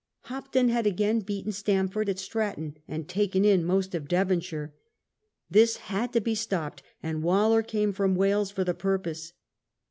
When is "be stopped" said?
6.19-6.81